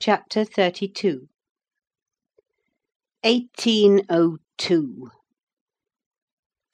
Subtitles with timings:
[0.00, 1.28] CHAPTER XXXII
[3.22, 5.10] 1802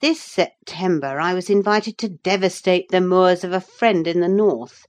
[0.01, 4.85] This September I was invited to devastate the moors of a friend in the north;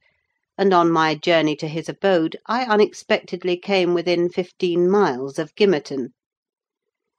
[0.59, 6.09] and on my journey to his abode I unexpectedly came within fifteen miles of Gimmerton.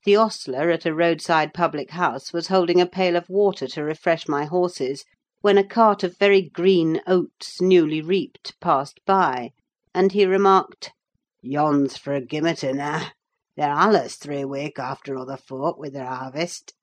[0.04, 4.28] The ostler at a roadside public house was holding a pail of water to refresh
[4.28, 5.06] my horses,
[5.40, 9.52] when a cart of very green oats, newly reaped, passed by,
[9.96, 10.92] and he remarked,
[11.46, 13.10] "Yon's fro' Gimmerton, eh?
[13.58, 16.74] They're allus three week after other folk wi' their harvest."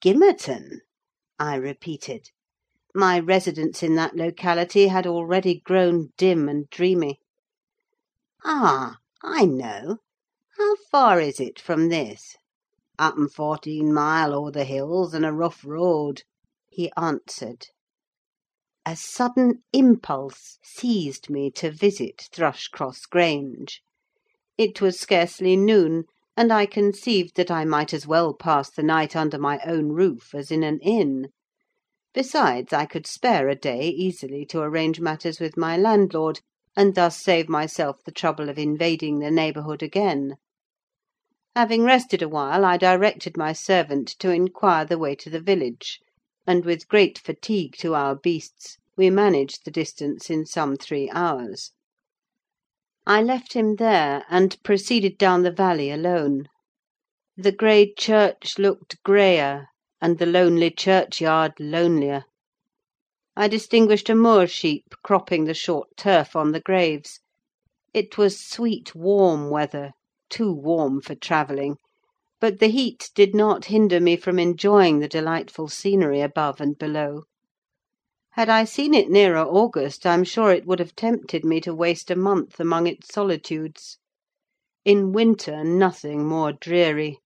[0.00, 0.78] "Gimmerton?"
[1.40, 2.28] I repeated.
[2.94, 7.18] My residence in that locality had already grown dim and dreamy.
[8.44, 9.96] "Ah, I know.
[10.56, 12.36] How far is it from this?"
[12.96, 16.22] "Happen fourteen mile o'er the hills, and a rough road,"
[16.68, 17.66] he answered.
[18.84, 23.80] A sudden impulse seized me to visit Thrushcross Grange.
[24.58, 29.14] It was scarcely noon, and I conceived that I might as well pass the night
[29.14, 31.28] under my own roof as in an inn.
[32.12, 36.40] Besides, I could spare a day easily to arrange matters with my landlord,
[36.76, 40.38] and thus save myself the trouble of invading the neighbourhood again.
[41.54, 46.00] Having rested awhile, I directed my servant to inquire the way to the village,
[46.46, 51.72] and, with great fatigue to our beasts, we managed the distance in some three hours.
[53.06, 56.46] I left him there, and proceeded down the valley alone.
[57.36, 59.66] The grey church looked greyer,
[60.00, 62.24] and the lonely churchyard lonelier.
[63.34, 67.20] I distinguished a moor sheep cropping the short turf on the graves.
[67.94, 69.92] It was sweet warm weather,
[70.28, 71.76] too warm for travelling;
[72.42, 77.22] but the heat did not hinder me from enjoying the delightful scenery above and below.
[78.32, 82.10] Had I seen it nearer August, I'm sure it would have tempted me to waste
[82.10, 83.98] a month among its solitudes.
[84.84, 87.20] In winter, nothing more dreary;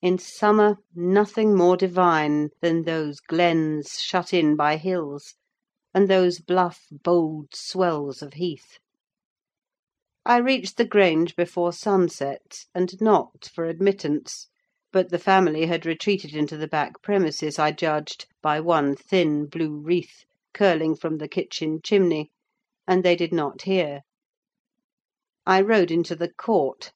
[0.00, 5.34] in summer, nothing more divine than those glens shut in by hills,
[5.92, 8.78] and those bluff, bold swells of heath.
[10.24, 14.48] I reached the Grange before sunset, and knocked for admittance;
[14.94, 19.76] but the family had retreated into the back premises, I judged, by one thin blue
[19.76, 22.30] wreath curling from the kitchen chimney,
[22.86, 24.02] and they did not hear.
[25.44, 26.92] I rode into the court.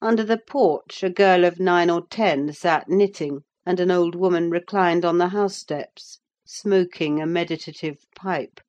[0.00, 4.48] Under the porch a girl of nine or ten sat knitting, and an old woman
[4.48, 8.60] reclined on the house steps, smoking a meditative pipe.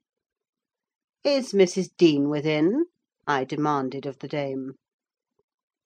[1.23, 1.91] "Is Mrs.
[1.95, 2.85] Dean within?"
[3.27, 4.77] I demanded of the dame.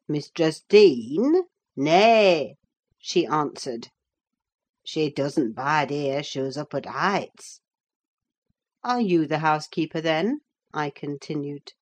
[0.07, 1.43] "Mistress Dean?
[1.77, 2.55] Nay,"
[2.97, 3.89] she answered.
[4.85, 7.59] "She doesn't bide here; shoo's up at Heights."
[8.81, 10.39] "Are you the housekeeper, then?"
[10.73, 11.73] I continued.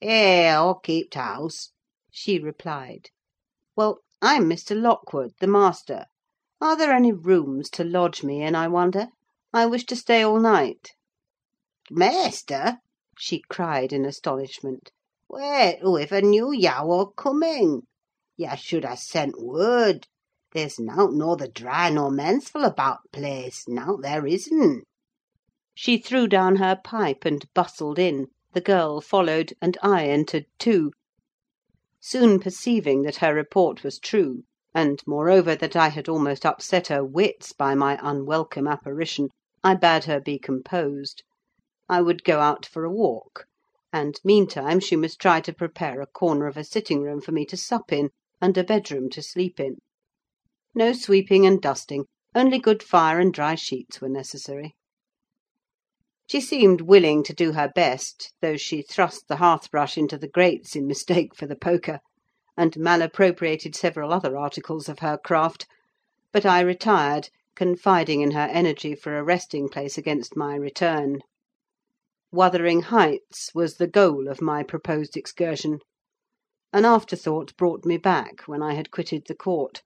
[0.00, 1.72] "Ay, aw keep t' house,"
[2.10, 3.10] she replied.
[3.76, 4.74] "Well, I'm Mr.
[4.74, 6.06] Lockwood, the master.
[6.62, 9.08] Are there any rooms to lodge me in, I wonder?
[9.52, 10.94] I wish to stay all night."
[11.86, 12.78] "T' maister!"
[13.18, 14.90] she cried in astonishment.
[15.28, 17.82] "Wait, whoiver knew yah wur coming?
[18.40, 20.06] Yah should ha' sent word.
[20.52, 24.84] There's nowt norther dry nor mensful about place: nowt there isn't."
[25.74, 30.92] She threw down her pipe and bustled in; the girl followed, and I entered too.
[31.98, 37.04] Soon perceiving that her report was true, and, moreover, that I had almost upset her
[37.04, 39.30] wits by my unwelcome apparition,
[39.64, 41.24] I bade her be composed.
[41.88, 43.46] I would go out for a walk,
[43.92, 47.44] and, meantime, she must try to prepare a corner of a sitting room for me
[47.46, 48.10] to sup in,
[48.40, 49.78] and a bedroom to sleep in.
[50.74, 52.04] No sweeping and dusting;
[52.34, 54.76] only good fire and dry sheets were necessary.
[56.28, 60.28] She seemed willing to do her best, though she thrust the hearth brush into the
[60.28, 62.00] grates in mistake for the poker,
[62.56, 65.66] and malappropriated several other articles of her craft;
[66.32, 71.22] but I retired, confiding in her energy for a resting place against my return.
[72.30, 75.80] Wuthering Heights was the goal of my proposed excursion.
[76.70, 79.80] An afterthought brought me back, when I had quitted the court.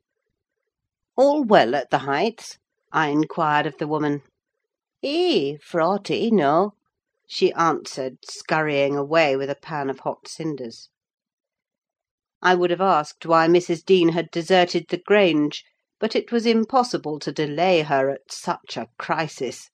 [1.16, 2.58] "All well at the Heights?"
[2.90, 4.22] I inquired of the woman.
[5.00, 6.72] "Ees, for aught I know,"
[7.28, 10.88] she answered, scurrying away with a pan of hot cinders.
[12.42, 13.84] I would have asked why Mrs.
[13.84, 15.64] Dean had deserted the Grange,
[16.00, 19.70] but it was impossible to delay her at such a crisis;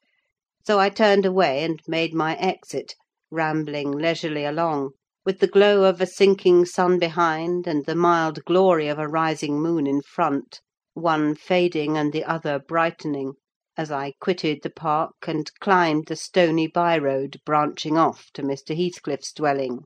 [0.66, 2.94] so I turned away and made my exit,
[3.30, 4.90] rambling leisurely along,
[5.28, 9.60] with the glow of a sinking sun behind, and the mild glory of a rising
[9.60, 10.58] moon in front,
[10.94, 13.34] one fading and the other brightening,
[13.76, 18.74] as I quitted the park and climbed the stony by road branching off to Mr.
[18.74, 19.80] Heathcliff's dwelling.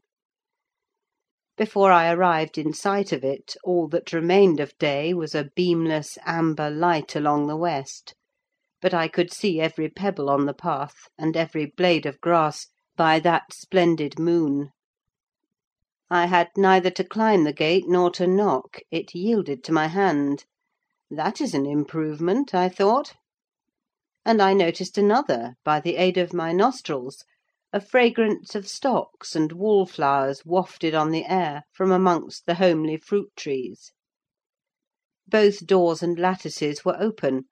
[1.56, 6.18] Before I arrived in sight of it, all that remained of day was a beamless
[6.24, 8.14] amber light along the west;
[8.80, 13.18] but I could see every pebble on the path, and every blade of grass, by
[13.18, 14.70] that splendid moon.
[16.14, 20.44] I had neither to climb the gate nor to knock: it yielded to my hand.
[21.11, 23.14] That is an improvement, I thought.
[24.23, 27.25] And I noticed another, by the aid of my nostrils:
[27.73, 33.31] a fragrance of stocks and wallflowers wafted on the air from amongst the homely fruit
[33.35, 33.93] trees.
[35.26, 37.47] Both doors and lattices were open;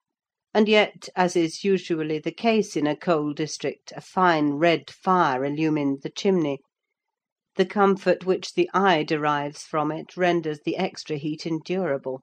[0.53, 5.47] and yet, as is usually the case in a coal district, a fine red fire
[5.47, 6.61] illumined the chimney:
[7.57, 12.23] the comfort which the eye derives from it renders the extra heat endurable.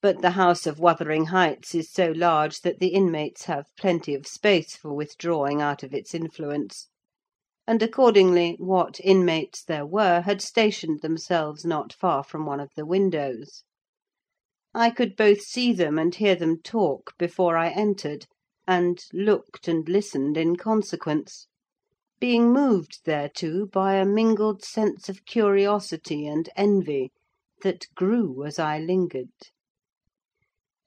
[0.00, 4.26] But the house of Wuthering Heights is so large that the inmates have plenty of
[4.26, 6.88] space for withdrawing out of its influence;
[7.66, 12.86] and, accordingly, what inmates there were had stationed themselves not far from one of the
[12.86, 13.62] windows.
[14.72, 18.24] I could both see them and hear them talk before I entered,
[18.66, 21.46] and looked and listened in consequence;
[22.20, 27.12] being moved thereto by a mingled sense of curiosity and envy
[27.62, 29.30] that grew as I lingered.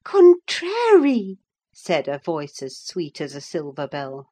[0.03, 1.39] "Contrary!"
[1.73, 4.27] said a voice as sweet as a silver bell.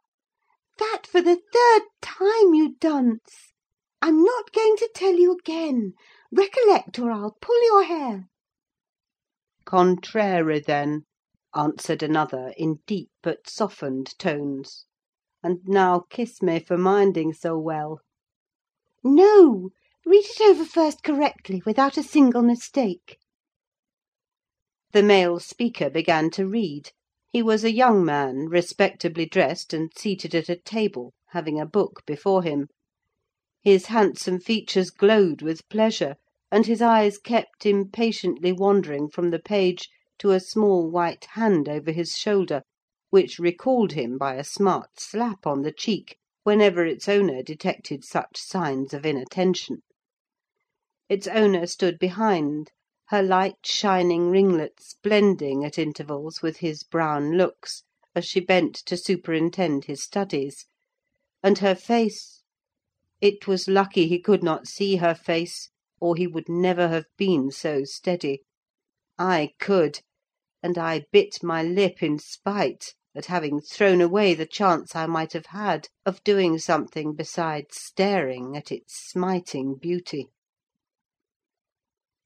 [0.77, 3.53] "That for the third time you dunce!
[4.01, 5.93] I'm not going to tell you again:
[6.33, 8.27] recollect, or I'll pull your hair."
[9.63, 11.05] "Contrary, then,"
[11.55, 14.85] answered another, in deep but softened tones.
[15.41, 18.01] "And now kiss me for minding so well."
[19.05, 19.69] "No!
[20.05, 23.17] read it over first correctly, without a single mistake."
[24.91, 26.91] The male speaker began to read:
[27.31, 32.01] he was a young man, respectably dressed, and seated at a table, having a book
[32.05, 32.67] before him.
[33.61, 36.17] His handsome features glowed with pleasure,
[36.51, 39.87] and his eyes kept impatiently wandering from the page
[40.17, 42.63] to a small white hand over his shoulder,
[43.11, 48.37] which recalled him by a smart slap on the cheek whenever its owner detected such
[48.37, 49.81] signs of inattention.
[51.09, 52.69] Its owner stood behind,
[53.07, 57.81] her light shining ringlets blending at intervals with his brown looks,
[58.13, 60.67] as she bent to superintend his studies;
[61.41, 65.69] and her face—it was lucky he could not see her face,
[65.99, 68.43] or he would never have been so steady.
[69.17, 70.01] I could;
[70.61, 75.33] and I bit my lip in spite at having thrown away the chance I might
[75.33, 80.29] have had of doing something besides staring at its smiting beauty.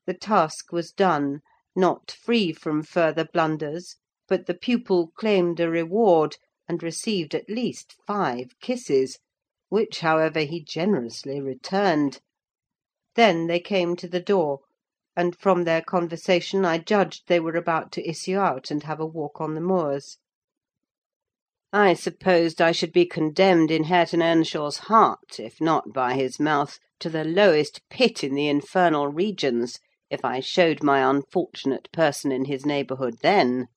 [0.05, 1.41] The task was done,
[1.75, 3.95] not free from further blunders,
[4.27, 6.37] but the pupil claimed a reward,
[6.67, 9.17] and received at least five kisses,
[9.69, 12.21] which, however, he generously returned.
[13.15, 14.59] Then they came to the door,
[15.15, 19.07] and from their conversation I judged they were about to issue out and have a
[19.07, 20.19] walk on the moors.
[21.75, 26.77] I supposed I should be condemned in Hareton Earnshaw's heart, if not by his mouth,
[26.99, 29.79] to the lowest pit in the infernal regions,
[30.11, 33.69] if I showed my unfortunate person in his neighbourhood then;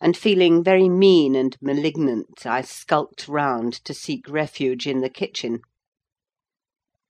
[0.00, 5.60] and feeling very mean and malignant, I skulked round to seek refuge in the kitchen.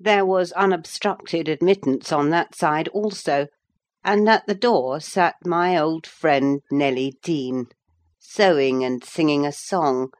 [0.00, 3.46] There was unobstructed admittance on that side also,
[4.02, 7.68] and at the door sat my old friend Nelly Dean,
[8.28, 10.10] sewing and singing a song,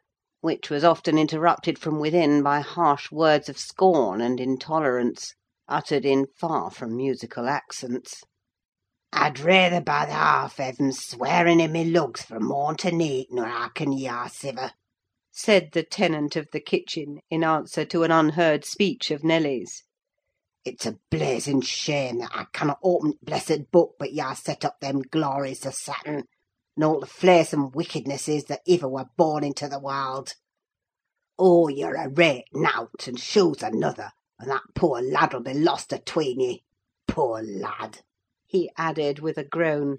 [0.40, 5.34] which was often interrupted from within by harsh words of scorn and intolerance,
[5.66, 8.22] uttered in far from musical accents.
[9.12, 13.46] "I'd rayther by the half heaven swearing in my lugs fra morn to neeght nor
[13.46, 14.70] hearken ye, howsiver,"
[15.32, 19.82] said the tenant of the kitchen, in answer to an unheard speech of Nelly's.
[20.64, 24.78] "It's a blazing shame that I cannot open t' blessed book but yah set up
[24.80, 26.24] them glories o' Satan,
[26.76, 30.34] and all the flaysome wickednesses that iver were born into the warld.
[31.38, 36.40] Oh, you're a rate nowt, and shoe's another, and that poor lad'll be lost atween
[36.40, 36.64] ye.
[37.08, 38.02] Poor lad!"
[38.46, 39.98] he added, with a groan.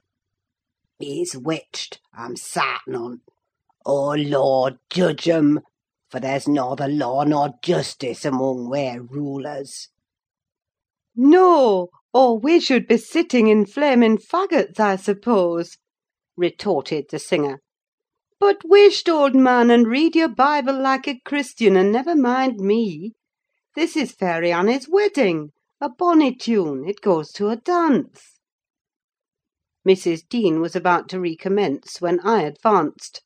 [1.00, 3.22] "He's witched, I'm sartin on't.
[3.86, 5.62] Oh, Lord, judge 'em!
[6.10, 9.90] for there's norther law nor justice among we're rulers."
[11.16, 15.78] "No, or we should be sitting in flaming faggots, I suppose,"
[16.38, 17.60] retorted the singer.
[18.40, 23.14] "But whisht, old man, and read your Bible like a Christian, and never mind me.
[23.74, 25.50] This is Fairy Annie's wedding:
[25.82, 28.40] a bonny tune; it goes to a dance."
[29.84, 30.30] Mrs.
[30.30, 33.24] Dean was about to recommence, when I advanced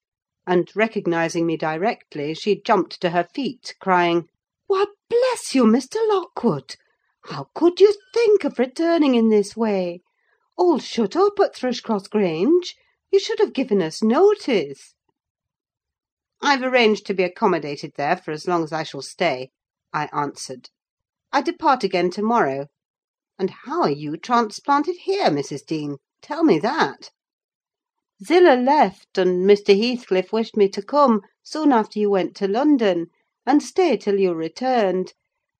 [0.47, 4.29] and, recognising me directly, she jumped to her feet, crying,
[4.67, 5.97] "Why, bless you, Mr.
[6.07, 6.77] Lockwood!
[7.25, 9.99] How could you think of returning in this way?
[10.57, 12.77] All shut up at Thrushcross Grange!
[13.11, 14.93] You should have given us notice."
[16.41, 19.49] "I've arranged to be accommodated there for as long as I shall stay,"
[19.91, 20.69] I answered.
[21.29, 22.67] "I depart again to morrow.
[23.37, 25.65] And how are you transplanted here, Mrs.
[25.65, 25.97] Dean?
[26.21, 27.11] Tell me that."
[28.23, 29.77] "Zillah left, and Mr.
[29.77, 33.07] Heathcliff wished me to come, soon after you went to London,
[33.45, 35.11] and stay till you returned.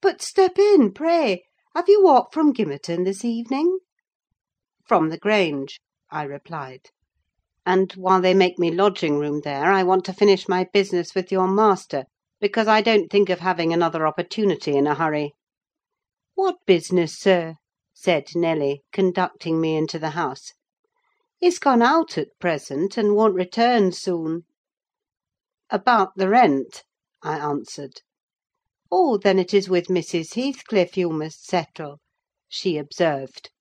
[0.01, 1.43] But step in, pray.
[1.75, 3.79] Have you walked from Gimmerton this evening?"
[4.85, 6.91] "From the Grange," I replied.
[7.63, 11.31] "And while they make me lodging room there, I want to finish my business with
[11.31, 12.05] your master,
[12.39, 15.35] because I don't think of having another opportunity in a hurry."
[16.33, 17.57] "What business, sir?"
[17.93, 20.53] said Nelly, conducting me into the house.
[21.37, 24.45] "He's gone out at present, and won't return soon."
[25.69, 26.83] "About the rent,"
[27.21, 28.01] I answered.
[28.91, 30.33] "Oh, then it is with Mrs.
[30.33, 31.99] Heathcliff you must settle,"
[32.49, 33.51] she observed.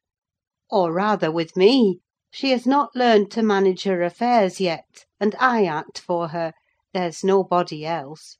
[0.70, 2.00] "Or rather with me:
[2.32, 6.52] she has not learned to manage her affairs yet, and I act for her:
[6.94, 8.38] there's nobody else."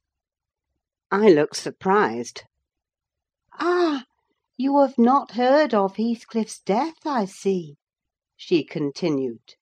[1.11, 2.45] I looked surprised.
[3.55, 4.05] "Ah!
[4.57, 7.79] you have not heard of Heathcliff's death, I see,"
[8.37, 9.57] she continued.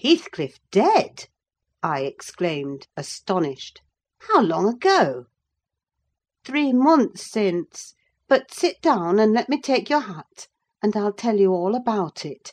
[0.00, 1.26] "Heathcliff dead!"
[1.82, 3.82] I exclaimed, astonished.
[4.20, 5.24] "How long ago?"
[6.44, 7.94] "Three months since.
[8.28, 10.46] But sit down, and let me take your hat,
[10.80, 12.52] and I'll tell you all about it.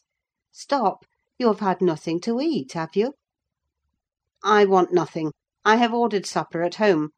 [0.54, 1.06] Stop!
[1.40, 3.14] you have had nothing to eat, have you?"
[4.44, 5.32] "I want nothing.
[5.64, 7.12] I have ordered supper at home.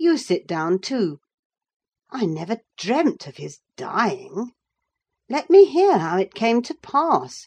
[0.00, 1.20] You sit down too.
[2.10, 4.50] I never dreamt of his dying.
[5.28, 7.46] Let me hear how it came to pass.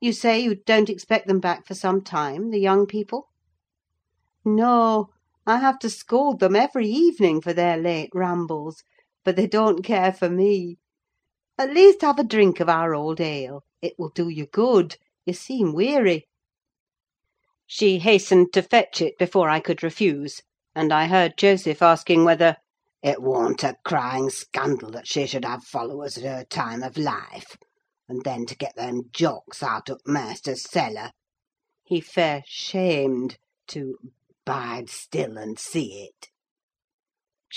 [0.00, 3.28] You say you don't expect them back for some time, the young people?"
[4.44, 5.10] "No.
[5.46, 8.82] I have to scold them every evening for their late rambles;
[9.22, 10.78] but they don't care for me.
[11.58, 14.96] At least have a drink of our old ale: it will do you good.
[15.24, 16.28] You seem weary."
[17.66, 20.42] She hastened to fetch it before I could refuse,
[20.74, 22.58] and I heard Joseph asking whether
[23.02, 27.56] "it warn't a crying scandal that she should have followers at her time of life,
[28.06, 31.12] and then to get them Jocks out of master's cellar.
[31.84, 33.96] He fair shamed to
[34.44, 36.28] bide still and see it."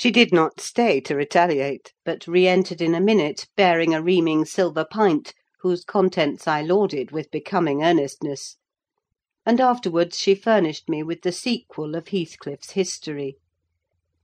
[0.01, 4.45] She did not stay to retaliate, but re entered in a minute, bearing a reaming
[4.45, 8.55] silver pint, whose contents I lauded with becoming earnestness;
[9.45, 13.39] and afterwards she furnished me with the sequel of Heathcliff's history.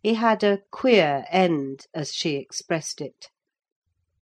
[0.02, 3.28] He had a "queer end," as she expressed it.